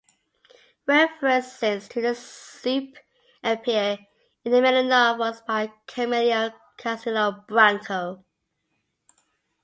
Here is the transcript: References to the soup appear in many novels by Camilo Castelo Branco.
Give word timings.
References 0.87 1.87
to 1.89 2.01
the 2.01 2.15
soup 2.15 2.97
appear 3.43 3.99
in 4.43 4.51
many 4.51 4.87
novels 4.89 5.41
by 5.47 5.71
Camilo 5.85 6.51
Castelo 6.75 7.45
Branco. 7.47 8.25